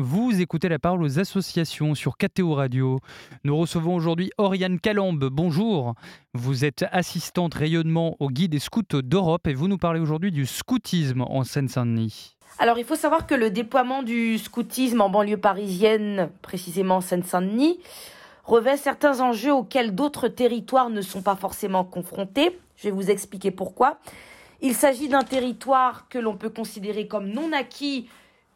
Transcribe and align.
Vous 0.00 0.40
écoutez 0.40 0.68
la 0.68 0.78
parole 0.78 1.02
aux 1.02 1.18
associations 1.18 1.96
sur 1.96 2.16
KTO 2.18 2.54
Radio. 2.54 3.00
Nous 3.42 3.56
recevons 3.56 3.96
aujourd'hui 3.96 4.30
Oriane 4.38 4.78
Calambe. 4.78 5.24
Bonjour. 5.24 5.96
Vous 6.34 6.64
êtes 6.64 6.84
assistante 6.92 7.54
rayonnement 7.54 8.14
au 8.20 8.30
guide 8.30 8.52
des 8.52 8.60
scouts 8.60 9.02
d'Europe 9.02 9.48
et 9.48 9.54
vous 9.54 9.66
nous 9.66 9.76
parlez 9.76 9.98
aujourd'hui 9.98 10.30
du 10.30 10.46
scoutisme 10.46 11.22
en 11.22 11.42
Seine-Saint-Denis. 11.42 12.36
Alors 12.60 12.78
il 12.78 12.84
faut 12.84 12.94
savoir 12.94 13.26
que 13.26 13.34
le 13.34 13.50
déploiement 13.50 14.04
du 14.04 14.38
scoutisme 14.38 15.00
en 15.00 15.10
banlieue 15.10 15.36
parisienne, 15.36 16.30
précisément 16.42 16.98
en 16.98 17.00
Seine-Saint-Denis, 17.00 17.80
revêt 18.44 18.76
certains 18.76 19.20
enjeux 19.20 19.52
auxquels 19.52 19.96
d'autres 19.96 20.28
territoires 20.28 20.90
ne 20.90 21.00
sont 21.00 21.22
pas 21.22 21.34
forcément 21.34 21.82
confrontés. 21.82 22.56
Je 22.76 22.84
vais 22.84 22.94
vous 22.94 23.10
expliquer 23.10 23.50
pourquoi. 23.50 23.98
Il 24.60 24.74
s'agit 24.74 25.08
d'un 25.08 25.24
territoire 25.24 26.08
que 26.08 26.18
l'on 26.18 26.36
peut 26.36 26.50
considérer 26.50 27.08
comme 27.08 27.30
non 27.30 27.50
acquis 27.52 28.06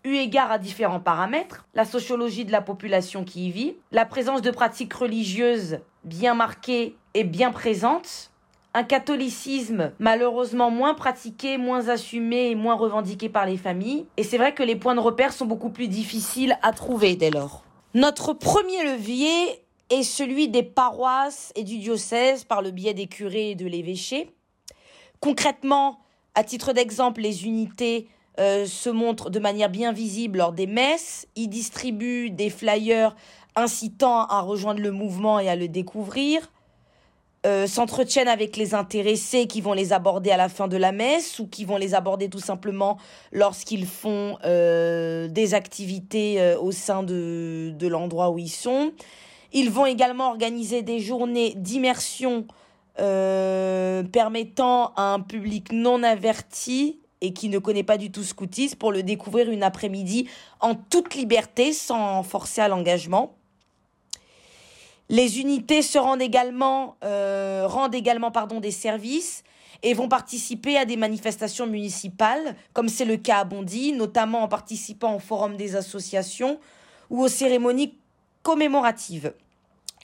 eu 0.04 0.14
égard 0.14 0.50
à 0.50 0.58
différents 0.58 1.00
paramètres, 1.00 1.66
la 1.74 1.84
sociologie 1.84 2.44
de 2.44 2.52
la 2.52 2.60
population 2.60 3.24
qui 3.24 3.48
y 3.48 3.50
vit, 3.50 3.76
la 3.92 4.04
présence 4.04 4.42
de 4.42 4.50
pratiques 4.50 4.94
religieuses 4.94 5.80
bien 6.04 6.34
marquées 6.34 6.96
et 7.14 7.24
bien 7.24 7.52
présentes, 7.52 8.30
un 8.74 8.84
catholicisme 8.84 9.92
malheureusement 9.98 10.70
moins 10.70 10.94
pratiqué, 10.94 11.58
moins 11.58 11.88
assumé 11.88 12.50
et 12.50 12.54
moins 12.54 12.74
revendiqué 12.74 13.28
par 13.28 13.46
les 13.46 13.56
familles, 13.56 14.06
et 14.16 14.22
c'est 14.22 14.38
vrai 14.38 14.54
que 14.54 14.62
les 14.62 14.76
points 14.76 14.94
de 14.94 15.00
repère 15.00 15.32
sont 15.32 15.46
beaucoup 15.46 15.70
plus 15.70 15.88
difficiles 15.88 16.58
à 16.62 16.72
trouver 16.72 17.14
dès 17.14 17.30
lors. 17.30 17.64
Notre 17.94 18.32
premier 18.32 18.84
levier 18.84 19.30
est 19.90 20.02
celui 20.02 20.48
des 20.48 20.62
paroisses 20.62 21.52
et 21.54 21.64
du 21.64 21.78
diocèse 21.78 22.44
par 22.44 22.62
le 22.62 22.70
biais 22.70 22.94
des 22.94 23.06
curés 23.06 23.50
et 23.50 23.54
de 23.54 23.66
l'évêché. 23.66 24.30
Concrètement, 25.20 26.00
à 26.34 26.42
titre 26.42 26.72
d'exemple, 26.72 27.20
les 27.20 27.44
unités 27.44 28.08
euh, 28.40 28.64
se 28.64 28.88
montre 28.88 29.28
de 29.28 29.38
manière 29.38 29.68
bien 29.68 29.92
visible 29.92 30.38
lors 30.38 30.52
des 30.52 30.66
messes. 30.66 31.26
Il 31.36 31.48
distribue 31.48 32.30
des 32.30 32.48
flyers 32.48 33.14
incitant 33.56 34.24
à 34.26 34.40
rejoindre 34.40 34.80
le 34.80 34.90
mouvement 34.90 35.38
et 35.38 35.50
à 35.50 35.56
le 35.56 35.68
découvrir. 35.68 36.50
Euh, 37.44 37.66
s'entretiennent 37.66 38.28
avec 38.28 38.56
les 38.56 38.72
intéressés 38.72 39.48
qui 39.48 39.60
vont 39.60 39.72
les 39.72 39.92
aborder 39.92 40.30
à 40.30 40.36
la 40.36 40.48
fin 40.48 40.68
de 40.68 40.76
la 40.76 40.92
messe 40.92 41.40
ou 41.40 41.48
qui 41.48 41.64
vont 41.64 41.76
les 41.76 41.92
aborder 41.92 42.30
tout 42.30 42.38
simplement 42.38 42.98
lorsqu'ils 43.32 43.84
font 43.84 44.38
euh, 44.44 45.26
des 45.26 45.54
activités 45.54 46.54
au 46.60 46.70
sein 46.70 47.02
de, 47.02 47.74
de 47.76 47.88
l'endroit 47.88 48.30
où 48.30 48.38
ils 48.38 48.48
sont. 48.48 48.92
Ils 49.52 49.70
vont 49.70 49.86
également 49.86 50.30
organiser 50.30 50.82
des 50.82 51.00
journées 51.00 51.52
d'immersion 51.56 52.46
permettant 52.96 54.92
à 54.96 55.14
un 55.14 55.20
public 55.20 55.72
non 55.72 56.02
averti 56.02 57.01
et 57.22 57.32
qui 57.32 57.48
ne 57.48 57.58
connaît 57.58 57.84
pas 57.84 57.96
du 57.96 58.10
tout 58.10 58.24
scoutisme 58.24 58.76
pour 58.76 58.92
le 58.92 59.02
découvrir 59.02 59.50
une 59.50 59.62
après-midi 59.62 60.28
en 60.60 60.74
toute 60.74 61.14
liberté 61.14 61.72
sans 61.72 62.22
forcer 62.22 62.60
à 62.60 62.68
l'engagement. 62.68 63.36
Les 65.08 65.40
unités 65.40 65.82
se 65.82 65.98
rendent 65.98 66.20
également, 66.20 66.96
euh, 67.04 67.66
rendent 67.66 67.94
également 67.94 68.32
pardon, 68.32 68.60
des 68.60 68.72
services 68.72 69.44
et 69.84 69.94
vont 69.94 70.08
participer 70.08 70.76
à 70.76 70.84
des 70.84 70.96
manifestations 70.96 71.66
municipales, 71.66 72.56
comme 72.72 72.88
c'est 72.88 73.04
le 73.04 73.16
cas 73.16 73.38
à 73.38 73.44
Bondy, 73.44 73.92
notamment 73.92 74.42
en 74.42 74.48
participant 74.48 75.14
au 75.14 75.18
forum 75.18 75.56
des 75.56 75.76
associations 75.76 76.58
ou 77.08 77.22
aux 77.22 77.28
cérémonies 77.28 77.98
commémoratives. 78.42 79.32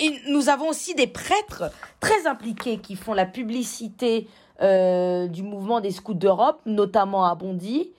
Et 0.01 0.21
nous 0.29 0.49
avons 0.49 0.69
aussi 0.69 0.95
des 0.95 1.07
prêtres 1.07 1.71
très 2.01 2.27
impliqués 2.27 2.79
qui 2.79 2.95
font 2.95 3.15
la 3.15 3.27
publicité 3.27 4.29
euh, 4.61 5.27
du 5.27 5.43
mouvement 5.43 5.81
des 5.81 5.91
scouts 5.91 6.15
d'Europe, 6.15 6.61
notamment 6.67 7.25
à 7.25 7.35
Bondy, 7.35 7.91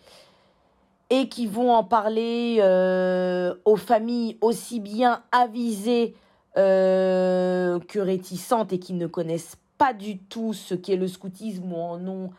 et 1.09 1.28
qui 1.28 1.47
vont 1.47 1.72
en 1.72 1.83
parler 1.83 2.58
euh, 2.59 3.56
aux 3.66 3.75
familles 3.75 4.38
aussi 4.41 4.80
bien 4.80 5.23
avisées 5.31 6.16
euh, 6.58 7.80
que 7.80 8.00
réticentes 8.00 8.73
et 8.73 8.80
qui 8.80 8.94
ne 8.94 9.08
connaissent 9.08 9.58
pas 9.78 9.94
du 9.94 10.17
tout 10.17 10.53
ce 10.53 10.75
qu'est 10.75 10.97
le 10.97 11.08
scoutisme 11.08 11.72
ou 11.72 11.78
en 11.78 12.06
ont 12.07 12.29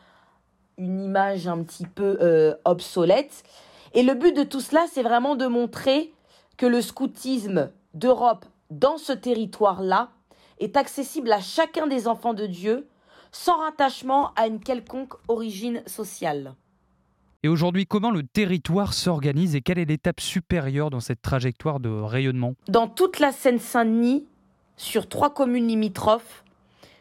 une 0.78 1.00
image 1.00 1.48
un 1.48 1.62
petit 1.62 1.86
peu 1.86 2.54
obsolète. 2.64 3.42
Et 3.92 4.02
le 4.02 4.14
but 4.14 4.34
de 4.34 4.44
tout 4.44 4.60
cela, 4.60 4.84
c'est 4.90 5.02
vraiment 5.02 5.36
de 5.36 5.46
montrer 5.46 6.12
que 6.56 6.66
le 6.66 6.80
scoutisme 6.80 7.70
d'Europe 7.92 8.46
dans 8.70 8.98
ce 8.98 9.12
territoire-là 9.12 10.10
est 10.58 10.76
accessible 10.76 11.32
à 11.32 11.40
chacun 11.40 11.86
des 11.86 12.06
enfants 12.08 12.34
de 12.34 12.46
Dieu 12.46 12.88
sans 13.32 13.58
rattachement 13.58 14.32
à 14.34 14.46
une 14.46 14.60
quelconque 14.60 15.14
origine 15.28 15.82
sociale. 15.86 16.54
Et 17.42 17.48
aujourd'hui, 17.48 17.86
comment 17.86 18.10
le 18.10 18.22
territoire 18.22 18.92
s'organise 18.92 19.54
et 19.54 19.62
quelle 19.62 19.78
est 19.78 19.86
l'étape 19.86 20.20
supérieure 20.20 20.90
dans 20.90 21.00
cette 21.00 21.22
trajectoire 21.22 21.80
de 21.80 21.88
rayonnement? 21.88 22.54
Dans 22.68 22.86
toute 22.86 23.18
la 23.18 23.32
Seine-Saint-Denis, 23.32 24.26
sur 24.76 25.08
trois 25.08 25.32
communes 25.32 25.66
limitrophes, 25.66 26.44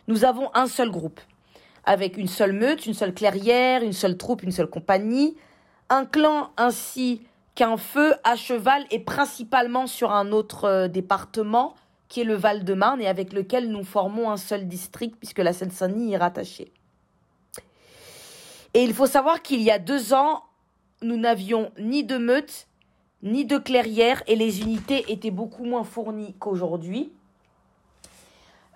nous 0.07 0.23
avons 0.23 0.49
un 0.53 0.67
seul 0.67 0.91
groupe, 0.91 1.19
avec 1.83 2.17
une 2.17 2.27
seule 2.27 2.53
meute, 2.53 2.85
une 2.85 2.93
seule 2.93 3.13
clairière, 3.13 3.83
une 3.83 3.93
seule 3.93 4.17
troupe, 4.17 4.43
une 4.43 4.51
seule 4.51 4.69
compagnie, 4.69 5.35
un 5.89 6.05
clan 6.05 6.51
ainsi 6.55 7.21
qu'un 7.59 7.75
feu 7.75 8.13
à 8.23 8.37
cheval 8.37 8.85
et 8.89 8.99
principalement 8.99 9.85
sur 9.85 10.13
un 10.13 10.31
autre 10.31 10.63
euh, 10.63 10.87
département, 10.87 11.75
qui 12.07 12.21
est 12.21 12.23
le 12.23 12.35
Val-de-Marne 12.35 13.01
et 13.01 13.07
avec 13.07 13.33
lequel 13.33 13.69
nous 13.69 13.83
formons 13.83 14.31
un 14.31 14.37
seul 14.37 14.65
district 14.65 15.17
puisque 15.19 15.39
la 15.39 15.51
Seine-Saint-Denis 15.51 16.13
est 16.13 16.17
rattachée. 16.17 16.71
Et 18.73 18.81
il 18.81 18.93
faut 18.93 19.07
savoir 19.07 19.41
qu'il 19.41 19.61
y 19.61 19.71
a 19.71 19.77
deux 19.77 20.13
ans, 20.13 20.43
nous 21.01 21.17
n'avions 21.17 21.73
ni 21.77 22.05
de 22.05 22.17
meute, 22.17 22.67
ni 23.23 23.43
de 23.43 23.57
clairière 23.57 24.23
et 24.27 24.37
les 24.37 24.61
unités 24.61 25.11
étaient 25.11 25.29
beaucoup 25.29 25.65
moins 25.65 25.83
fournies 25.83 26.35
qu'aujourd'hui. 26.39 27.11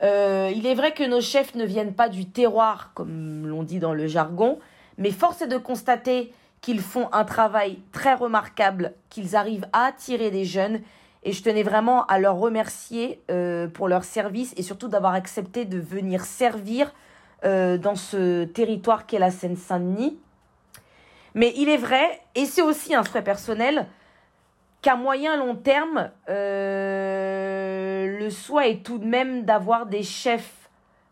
Euh, 0.02 0.52
il 0.54 0.68
est 0.68 0.76
vrai 0.76 0.94
que 0.94 1.04
nos 1.04 1.22
chefs 1.22 1.56
ne 1.56 1.64
viennent 1.64 1.96
pas 1.96 2.10
du 2.10 2.26
terroir, 2.26 2.92
comme 2.96 3.48
l'on 3.48 3.64
dit 3.64 3.80
dans 3.80 3.94
le 3.94 4.08
jargon, 4.08 4.60
mais 4.98 5.12
force 5.12 5.42
est 5.42 5.48
de 5.48 5.58
constater 5.58 6.34
qu'ils 6.64 6.82
font 6.82 7.10
un 7.12 7.26
travail 7.26 7.78
très 7.92 8.14
remarquable, 8.14 8.94
qu'ils 9.10 9.36
arrivent 9.36 9.68
à 9.74 9.84
attirer 9.84 10.32
des 10.32 10.46
jeunes 10.46 10.80
et 11.24 11.34
je 11.34 11.44
tenais 11.44 11.62
vraiment 11.62 12.06
à 12.06 12.20
leur 12.20 12.38
remercier 12.38 13.22
euh, 13.30 13.68
pour 13.68 13.90
leur 13.90 14.06
service 14.06 14.54
et 14.56 14.64
surtout 14.64 14.88
d'avoir 14.88 15.14
accepté 15.14 15.66
de 15.66 15.78
venir 15.78 16.24
servir 16.24 16.94
euh, 17.44 17.78
dans 17.78 17.96
ce 17.96 18.46
territoire 18.46 19.06
qu'est 19.06 19.20
la 19.20 19.30
Seine-Saint-Denis. 19.30 20.18
Mais 21.36 21.52
il 21.58 21.68
est 21.68 21.78
vrai, 21.78 22.22
et 22.34 22.46
c'est 22.46 22.62
aussi 22.62 22.96
un 22.96 23.04
souhait 23.04 23.24
personnel, 23.24 23.88
qu'à 24.82 24.96
moyen 24.96 25.36
long 25.36 25.56
terme, 25.56 26.12
euh, 26.30 28.20
le 28.20 28.30
souhait 28.30 28.72
est 28.72 28.86
tout 28.86 29.00
de 29.00 29.06
même 29.06 29.44
d'avoir 29.44 29.86
des 29.86 30.04
chefs 30.04 30.70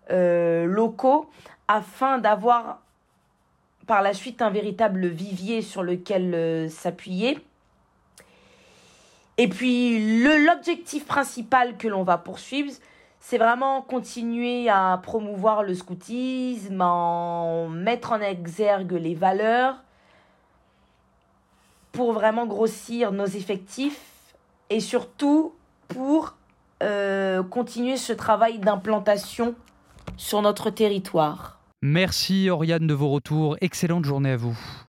locaux 0.10 1.30
afin 1.70 2.18
d'avoir 2.18 2.82
par 3.88 4.02
la 4.02 4.14
suite 4.14 4.42
un 4.42 4.50
véritable 4.50 5.08
vivier 5.08 5.62
sur 5.62 5.84
lequel 5.84 6.70
s'appuyer 6.70 7.38
et 9.38 9.48
puis 9.48 10.24
l'objectif 10.24 11.06
principal 11.06 11.78
que 11.78 11.88
l'on 11.88 12.04
va 12.04 12.20
poursuivre, 12.20 12.72
c'est 13.20 13.40
vraiment 13.40 13.82
continuer 13.82 14.70
à 14.70 15.00
promouvoir 15.02 15.64
le 15.64 15.74
scoutisme, 15.74 16.80
en 16.82 17.68
mettre 17.68 18.12
en 18.12 18.22
exergue 18.22 18.92
les 18.92 19.16
valeurs 19.16 19.78
pour 21.92 22.14
vraiment 22.14 22.46
grossir 22.46 23.12
nos 23.12 23.26
effectifs 23.26 24.36
et 24.70 24.80
surtout 24.80 25.56
pour 25.88 26.36
euh, 26.84 27.42
continuer 27.42 27.98
ce 27.98 28.14
travail 28.14 28.60
d'implantation 28.60 29.56
sur 30.18 30.44
notre 30.44 30.70
territoire. 30.70 31.61
Merci 31.84 32.52
Oriane 32.52 32.86
de 32.86 32.94
vos 32.94 33.10
retours. 33.10 33.58
Excellente 33.60 34.06
journée 34.06 34.30
à 34.34 34.38
vous. 34.38 34.56